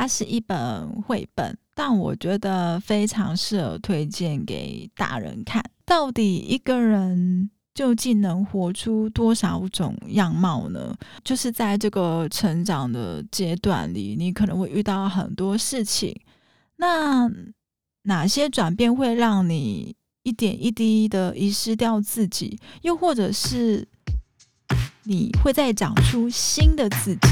[0.00, 5.62] 它是一本绘本，但我觉得非常适合推荐给大人看。
[5.84, 10.96] 到底一个人究竟能活出多少种样貌呢？
[11.22, 16.18] 就是在这个成长的阶段里，你可能会遇到很多事情。
[16.76, 17.30] 那
[18.04, 22.58] 哪些转变会让你一点一滴的遗失掉自己？
[22.80, 23.86] 又或者是
[25.02, 27.28] 你会再长出新的自己？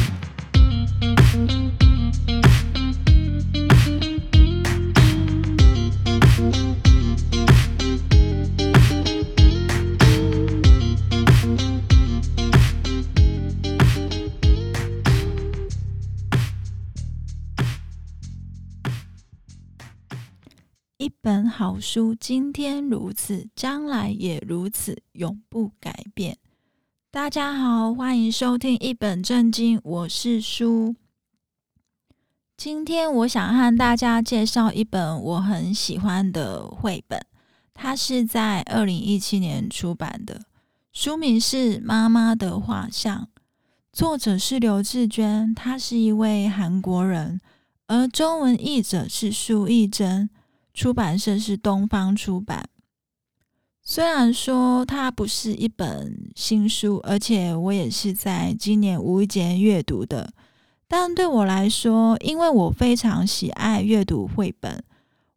[21.80, 26.36] 书，今天如此，将来也如此，永不改变。
[27.10, 30.94] 大家好，欢迎收听一本正经，我是书。
[32.56, 37.24] 今天我想和大家介绍一本我很喜欢的绘本，
[37.72, 40.42] 它是在二零一七年出版的，
[40.92, 43.22] 书名是《妈妈的画像》，
[43.92, 47.40] 作者是刘志娟，她是一位韩国人，
[47.86, 50.28] 而中文译者是苏懿祯。
[50.78, 52.68] 出版社是东方出版。
[53.82, 60.32] 虽然说它不是一本新书，而且我也是在今年无意间阅读的，
[60.86, 64.80] 但对我来说，因为我非常喜爱阅读绘本，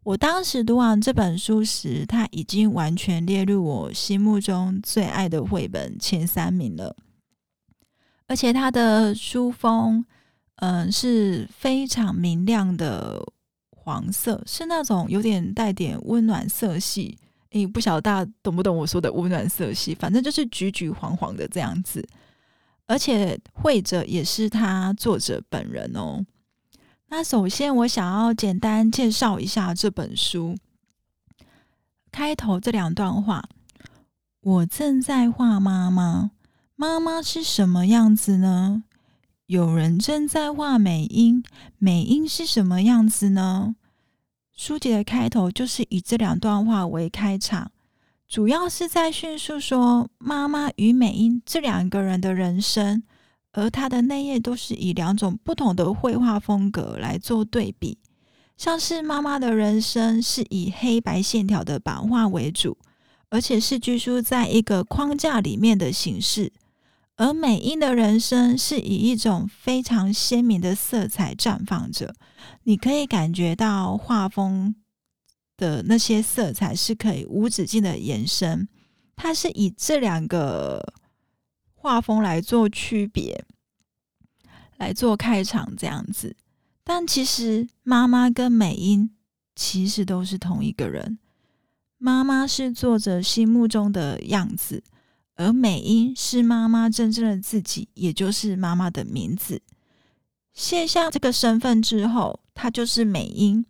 [0.04, 6.96] 我当时读完这本书时，它已经完全列入我心目中最爱的绘本前三名了。
[8.28, 10.06] 而且它的书封，
[10.58, 13.26] 嗯、是非常明亮的。
[13.84, 17.18] 黄色是那种有点带点温暖色系，
[17.50, 19.96] 诶，不晓得大家懂不懂我说的温暖色系？
[19.96, 22.08] 反正就是橘橘黄黄的这样子，
[22.86, 26.24] 而且绘者也是他作者本人哦。
[27.10, 30.56] 那首先我想要简单介绍一下这本书，
[32.12, 33.50] 开头这两段话：
[34.42, 36.32] 我正在画妈妈，
[36.76, 38.84] 妈妈是什么样子呢？
[39.52, 41.44] 有人正在画美英，
[41.78, 43.76] 美英是什么样子呢？
[44.56, 47.70] 书籍的开头就是以这两段话为开场，
[48.30, 53.04] 主要是在叙述说妈妈与美英这两个人的人生，
[53.52, 57.98] 而它的内页都是以两种不同的绘画风格来做对比，
[58.56, 62.78] 像是妈妈的人生是以黑白线条的版画为主，
[63.28, 66.54] 而且是拘束在一个框架里面的形式。
[67.22, 72.16] 而美英的人生是以一种非常鲜明的色彩绽放着，
[72.64, 74.74] 你可以感觉到画风
[75.56, 78.68] 的那些色彩是可以无止境的延伸。
[79.16, 80.96] 它是以这两个
[81.76, 83.46] 画风来做区别，
[84.78, 86.36] 来做开场这样子。
[86.84, 89.12] 但其实妈妈跟美英
[89.56, 91.20] 其实都是同一个人，
[92.00, 94.84] 妈妈是作者心目中的样子。
[95.42, 99.60] 而美英是妈妈真正的自己，也就是妈妈的名字。
[100.54, 103.66] 卸下这个身份之后，她就是美英。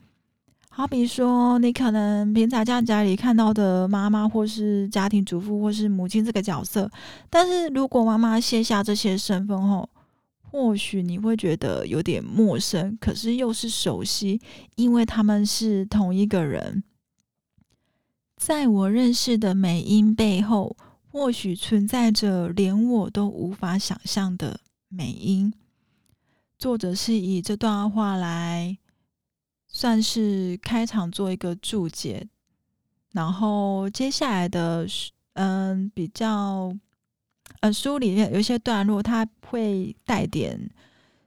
[0.70, 6.92] 好比说，你可能平常在家里看到的妈妈，或是家庭主妇，或是母亲这个角色，
[7.30, 9.90] 但是如果妈妈卸下这些身份后，
[10.42, 14.42] 或许你会觉得有点陌生，可是又是熟悉，
[14.76, 16.84] 因为他们是同一个人。
[18.36, 20.76] 在我认识的美英背后。
[21.12, 25.54] 或许存在着连我都无法想象的美英。
[26.58, 28.78] 作者是以这段话来
[29.68, 32.30] 算是开场做一个注解，
[33.12, 34.88] 然后接下来的
[35.34, 36.74] 嗯比较
[37.60, 40.70] 呃书里面有一些段落，它会带点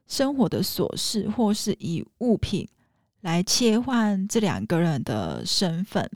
[0.07, 2.67] 生活的琐事，或是以物品
[3.21, 6.09] 来切换这两个人的身份。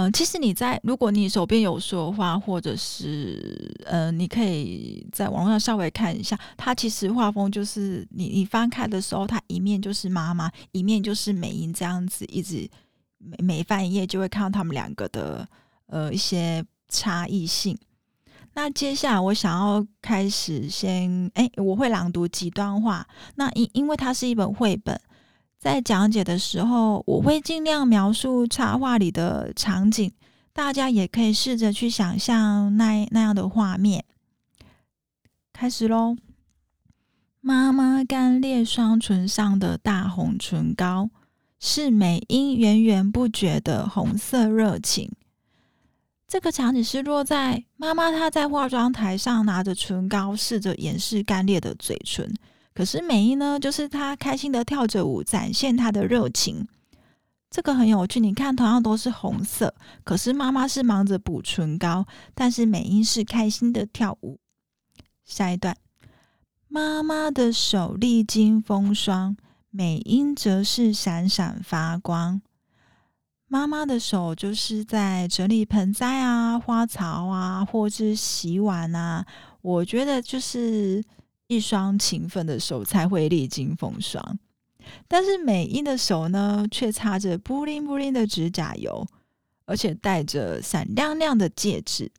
[0.00, 12.70] 嗯、其实你在如果你手边有书的话，或者是呃，你可以在网络上稍微看一下，它其实画风就是你你翻开的时候，它一面就是妈妈，一面就是美英这样子，一直
[13.18, 15.48] 每每翻一页就会看到他们两个的
[15.86, 17.76] 呃一些差异性。
[18.54, 24.96] 那接下来我想要开始先哎，我会朗读几段话，那因因为它是一本绘本。
[25.58, 30.12] 在讲解的时候，我会尽量描述插画里的场景，
[30.52, 34.04] 大家也可以试着去想象那那样的画面。
[35.52, 36.16] 开始喽！
[37.40, 41.10] 妈妈干裂双唇上的大红唇膏，
[41.58, 45.10] 是美英源源不绝的红色热情。
[46.28, 52.32] 这个场景是落在妈妈她在化妆台上拿着唇膏，试着掩饰干裂的嘴唇。
[52.78, 56.64] 可是美英呢，就是她开心的跳着舞，展现她的热情。
[57.50, 64.38] 这个很有趣，你看，同样都是红色，可是妈妈是忙着补唇膏，但是美英是开心的跳舞。
[65.24, 65.76] 下一段，
[66.68, 69.36] 妈妈的手历经风霜，
[69.70, 72.40] 美英则是闪闪发光。
[73.48, 79.26] 妈妈的手就是在整理盆栽啊、花草啊，或是洗碗啊。
[79.62, 81.02] 我觉得就是
[81.48, 84.38] 一双勤奋的手才会历经风霜。
[85.06, 89.06] 但是美英的手呢，却擦着布灵布灵的指甲油，
[89.66, 92.10] 而且戴着闪亮亮的戒指。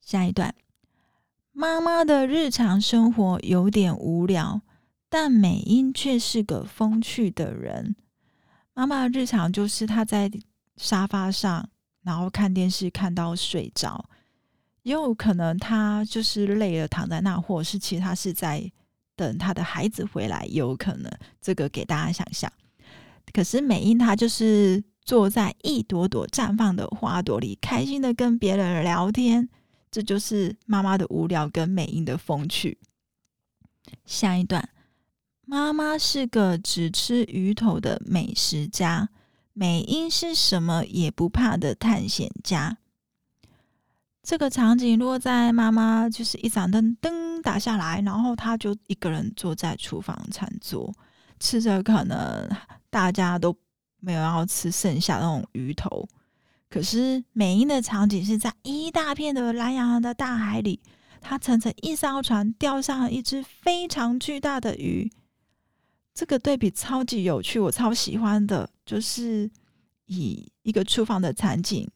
[0.00, 0.54] 下一段，
[1.52, 4.60] 妈妈的日常生活有点无聊，
[5.08, 7.96] 但美英却是个风趣的人。
[8.74, 10.30] 妈妈的日常就是她在
[10.76, 11.70] 沙发上，
[12.02, 14.04] 然后看电视看到睡着，
[14.84, 18.72] 也有可能他就是累了躺在那，或者是其实她是在。
[19.16, 21.08] 等他的孩子回来，有可能
[21.40, 22.52] 这个给大家想象。
[23.32, 29.48] 可是美英她就是坐在一朵朵绽放的花朵里，开心的跟别人聊天。
[29.88, 32.76] 这就是妈妈的无聊跟美英的风趣。
[34.04, 34.68] 下一段，
[35.46, 39.08] 妈妈是个只吃鱼头的美食家，
[39.52, 42.78] 美英是什么也不怕的探险家。
[44.24, 50.90] 这个场景落在妈妈就是一盏灯灯打下来，然后她就一个人坐在厨房餐桌，
[51.38, 52.48] 吃着可能
[52.88, 53.54] 大家都
[54.00, 56.08] 没有要吃剩下那种鱼头。
[56.70, 60.80] 可是美英的场景是在一大片的蓝洋的大海里，
[61.20, 65.12] 她乘着一艘船钓上了一只非常巨大的鱼。
[66.14, 69.50] 这个对比超级有趣，我超喜欢的，就是
[70.06, 71.86] 以一个厨房的场景。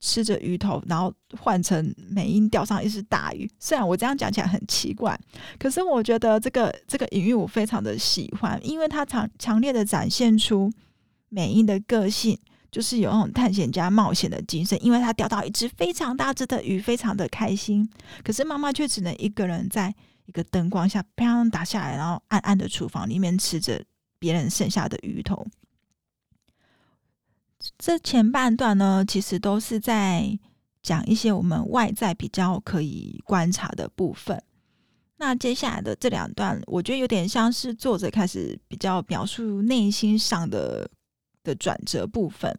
[0.00, 3.50] 吃着鱼头，然后换成美英钓上一只大鱼。
[3.58, 5.18] 虽然我这样讲起来很奇怪，
[5.58, 10.70] 可是我觉得这个这个隐喻我非常的喜欢，因为它强强烈的展现出
[11.28, 12.38] 美英的个性，
[12.70, 14.78] 就是有那种探险家冒险的精神。
[14.84, 17.88] 因为他钓到一只非常大只的鱼，非常的开心。
[18.22, 19.94] 可是妈妈却只能一个人在
[20.26, 23.82] 一个灯光下，啪打下来，然后暗暗的厨房里面吃着
[24.18, 25.46] 别人剩下的鱼头。
[27.76, 30.38] 这前半段呢，其实都是在
[30.82, 34.42] 讲一些我们外在比较可以观察的部分。
[35.16, 40.88] 那接下来的这两段，我觉得有点像是作者开始比较描述内心上的
[41.42, 42.56] 的转折部分。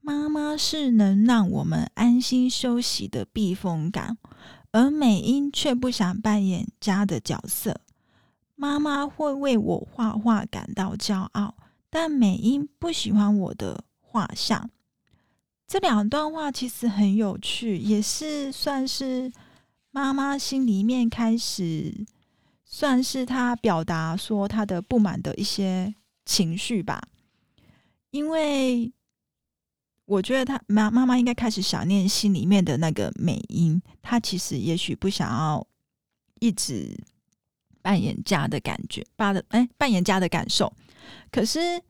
[0.00, 4.16] 妈妈是能让我们安心休息的避风港，
[4.70, 7.80] 而美英却不想扮演家的角色。
[8.54, 11.56] 妈妈会为我画画感到骄傲。
[11.98, 14.68] 但美英不喜欢我的画像，
[15.66, 19.32] 这两段话其实很有趣，也是算是
[19.92, 22.04] 妈妈心里面开始，
[22.66, 25.94] 算是她表达说她的不满的一些
[26.26, 27.00] 情绪吧。
[28.10, 28.92] 因为
[30.04, 35.66] 我觉得她妈妈妈应该开始想念心里面的那个美英，她其实也许不想要
[36.40, 36.94] 一直
[37.80, 40.70] 扮演家的感觉，爸的哎扮演家的感受。
[41.30, 41.82] 可是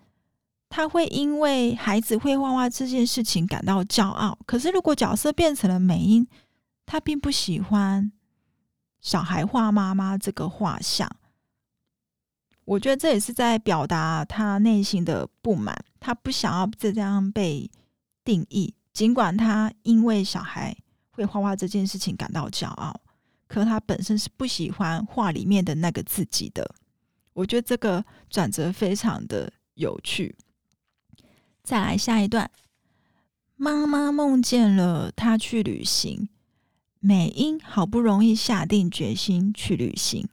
[0.68, 4.38] 他会因为孩子会画画这件事情感到骄傲。
[4.46, 6.26] 可是如果角色变成了美英，
[6.84, 8.12] 他并不喜欢
[9.00, 11.10] 小孩画妈妈这个画像。
[12.64, 15.76] 我觉得这也是在表达他内心的不满。
[16.00, 17.70] 他不想要这样被
[18.24, 20.76] 定义，尽管他因为小孩
[21.10, 23.00] 会画画这件事情感到骄傲，
[23.46, 26.74] 可他本身是不喜欢画里面的那个自己的。
[27.36, 30.34] 我觉得这个转折非常的有趣。
[31.62, 32.50] 再来下一段，
[33.56, 36.30] 妈妈梦见了她去旅行，
[36.98, 40.26] 美英好不容易下定决心去旅行。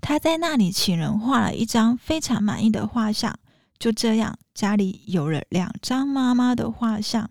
[0.00, 3.38] 她在那里请人画了一张非常满意的画像，
[3.78, 7.30] 就这样家里有了两张妈妈的画像。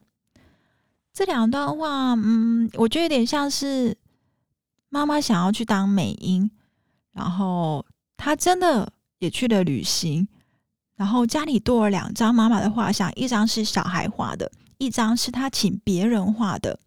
[1.12, 3.98] 这两段话，嗯，我觉得有点像是
[4.88, 6.50] 妈妈想要去当美英，
[7.12, 8.93] 然后她真的。
[9.19, 10.27] 也去了旅行，
[10.95, 16.79] 然后家里多了两张妈妈的画像，一张是小孩画的，一张是他请别人画的。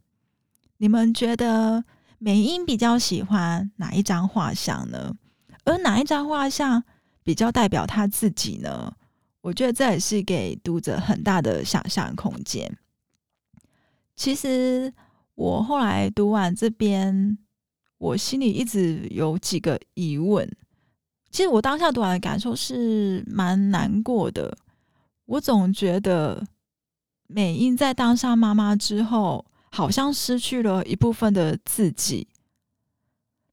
[0.79, 1.85] 你们觉得
[2.19, 5.15] 美英比较喜欢哪一张画像呢？
[5.65, 6.83] 而哪一张画像
[7.23, 8.95] 比较代表他自己呢？
[9.43, 12.79] 我觉得这也是给读者很大的想象空间。
[14.15, 14.93] 其实
[15.35, 17.39] 我后来读完这边，
[17.99, 20.51] 我心里一直有几个疑问。
[21.31, 24.57] 其实我当下读完的感受是蛮难过的。
[25.27, 26.45] 我总觉得
[27.29, 32.27] 美英在当上妈妈之后，好像失去了一部分的自己，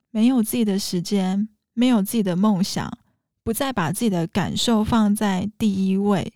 [0.09, 2.91] 没有自己的时间，没有自己的梦想，
[3.43, 6.33] 不再把自己的感受放在第一位。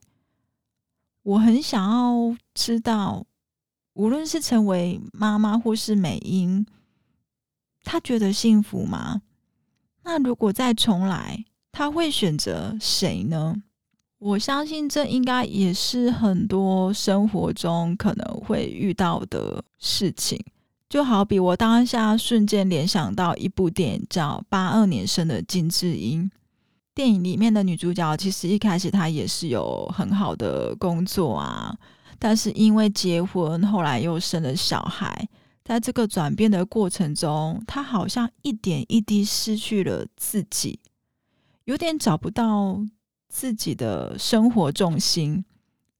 [1.23, 3.25] 我很想要知道，
[3.93, 6.65] 无论是成为妈妈或是美英，
[7.83, 9.23] 她觉得幸福吗？
[10.03, 13.55] 那如果再重来，他会选择谁呢？
[14.19, 20.39] 我相信这应该也是很多生活中可能会遇到的事情。
[20.87, 26.23] 就好比我当下瞬间联想到一部电影，叫《八二年生的金智英》。
[26.93, 31.73] 电影里面的女主角，其实一开始她也是有很好的工作啊，
[32.19, 35.27] 但是因为结婚，后来又生了小孩，
[35.71, 40.77] 在这个转变的过程中，他好像一点一滴失去了自己，
[41.63, 42.77] 有点找不到
[43.29, 45.45] 自己的生活重心，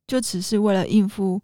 [0.06, 1.42] 就只是为了应付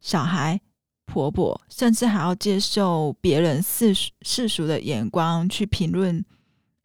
[0.00, 0.60] 小孩、
[1.04, 6.24] 婆婆，甚至还要接受别人世世俗的眼光去评论。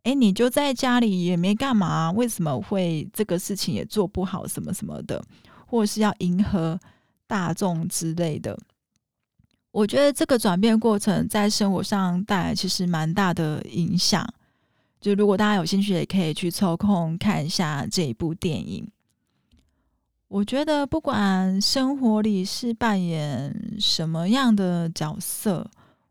[0.04, 5.20] 哎，你就在家里也没干嘛，为什么会这个事情也做不好，什么什么的，
[5.66, 6.80] 或是要迎合
[7.26, 8.56] 大众之类的？
[9.74, 14.26] 我觉得这个转变过程在生活上带来其实蛮大的影响。
[15.02, 18.88] 就如果大家有兴趣，也可以去抽空看一下这一部电影。
[20.28, 25.70] 我觉得不管生活里是扮演什么样的角色，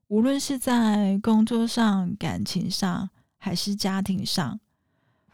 [0.08, 3.08] 无论是在工作上、感情上。
[3.44, 4.60] 还是家庭上，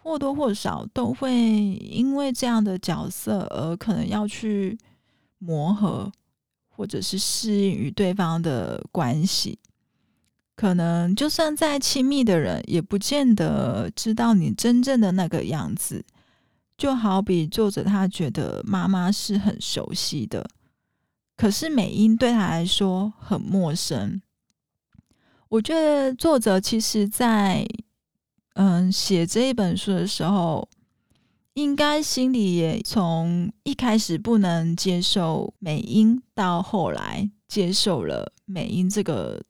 [0.00, 4.78] 或多或少都会因为这样的角色而可能要去
[5.36, 6.10] 磨合，
[6.78, 9.58] 或者是适应与对方的关系。
[10.54, 16.04] 可能就算再亲密的人，也不见得知道你真正的那个样子。
[16.76, 20.48] 就好比作者他觉得妈妈是很熟悉的，
[21.36, 24.22] 可是美英对他来说很陌生。
[25.48, 27.66] 我觉得作者其实在。
[28.60, 30.68] 嗯，写这一本书的时候，
[31.58, 39.42] 应该心里也从一开始不能接受美英，到后来接受了美英这个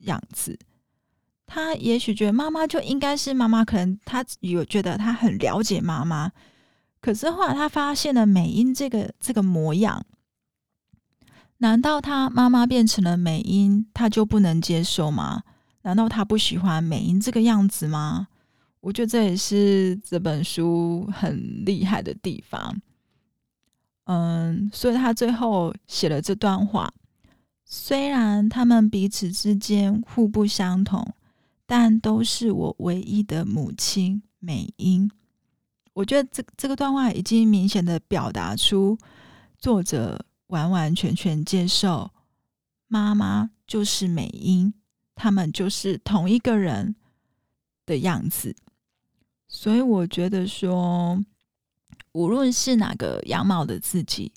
[0.00, 0.58] 样子。
[1.46, 6.30] 他也许觉得妈妈就应该是妈妈，可能他有觉得他很了解妈妈，
[7.00, 10.04] 可是后来他发现了美英这个这个模样，
[11.58, 15.44] 难道他妈妈变成了美英，他就不能接受吗？
[15.80, 18.28] 难道他不喜欢美英这个样子吗？
[18.82, 22.82] 我觉得这也是这本书很厉害的地方。
[24.04, 26.92] 嗯，所以他最后写了这段话：
[27.64, 31.14] 虽然他们彼此之间互不相同，
[31.64, 35.08] 但都是我唯一的母亲美英。
[35.92, 38.98] 我觉得这这个段话已经明显的表达出
[39.58, 42.10] 作者完完全全接受
[42.88, 44.74] 妈妈就是美英。
[45.14, 46.96] 他们就是同一个人
[47.86, 48.56] 的样子，
[49.54, 51.22] 所以我觉得说，
[52.12, 54.32] 无论是哪个样貌的自己，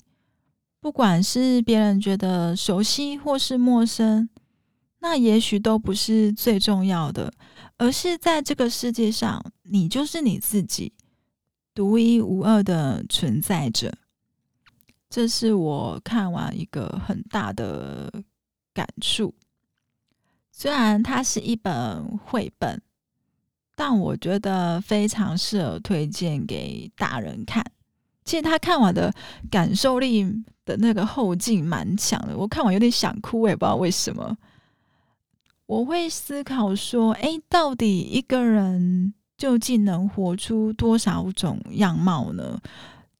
[0.78, 4.28] 不管是别人觉得熟悉或是陌生，
[4.98, 7.32] 那也许都不是最重要的，
[7.78, 10.92] 而是在这个世界上，你就是你自己，
[11.74, 13.96] 独一无二的存在着。
[15.08, 18.12] 这是我看完一个很大的
[18.74, 19.34] 感触。
[20.52, 22.82] 虽然它是一本绘本，
[23.76, 27.64] 但我觉得非常适合推荐给大人看。
[28.24, 29.14] 其实他看完的
[29.48, 30.24] 感受力
[30.64, 34.36] 的那个后劲蛮强的，我看完有点想哭，我也不知道为什么。
[35.66, 42.58] 我会思考说，哎，到底一个人究竟能活出多少种样貌呢？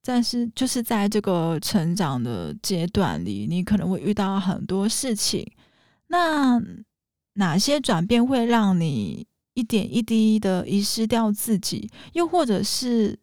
[0.03, 5.47] 但是就是在这个成长的阶段里，你可能会遇到很多事情，
[6.09, 6.61] 那。
[7.39, 11.91] 哪些转变会让你一点一滴的遗失掉自己？
[12.13, 13.19] 又或者是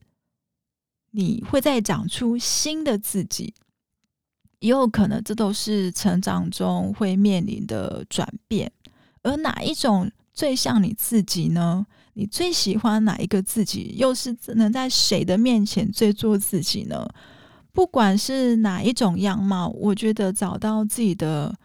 [1.12, 3.54] 你会再长出新的自己？
[4.60, 8.72] 也有可能，这都是成长中会面临的转变。
[9.22, 11.86] 而哪一种最像你自己呢？
[12.16, 13.96] 你最喜欢哪一个自己？
[13.98, 17.08] 又是能在谁的面前最做自己呢？
[17.72, 21.56] 不管是哪一种样貌，我觉得找到自己的。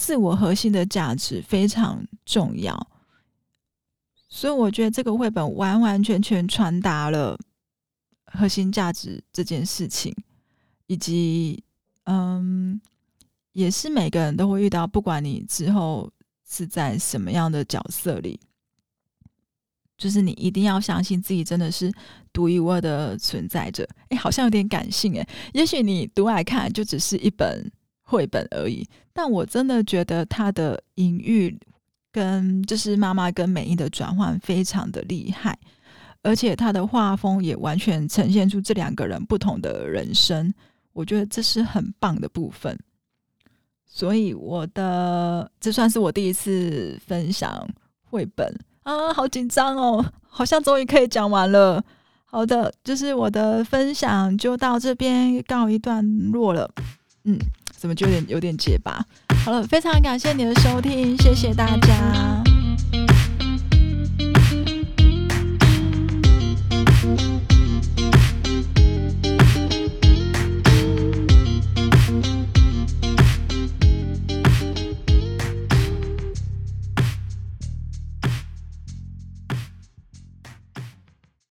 [0.00, 2.88] 自我核心的价值非常重要，
[4.28, 7.38] 所以我觉得这个绘本完完全全传达了
[8.26, 10.14] 核心价值这件事情，
[10.86, 11.62] 以及
[12.04, 12.80] 嗯，
[13.52, 16.10] 也是每个人都会遇到，不管你之后
[16.48, 18.38] 是在什么样的角色里，
[19.96, 21.92] 就是你一定要相信自己真的是
[22.32, 23.88] 独一无二的存在着。
[24.10, 27.70] 哎，好像有点感性哎，也许你读来看就只是一本。
[28.10, 31.54] 绘本而已，但我真的觉得他的隐喻
[32.18, 35.56] 跟就是妈妈跟美英的转换非常的厉害。
[36.22, 40.52] 而且他的画风也完全呈现出这两个人不同的人生，
[40.92, 42.76] 我觉得这是很棒的部分。
[43.86, 47.66] 所以我的这算是我第一次分享
[48.02, 51.82] 绘本啊，好紧张哦，好像终于可以讲完了。
[52.24, 56.68] 好的，就是我的分享就到这边告一段落了。
[57.24, 57.38] 嗯，
[57.70, 59.06] 怎么就有点有点结巴？
[59.48, 62.47] 好了，非常感谢你的收听，谢谢大家。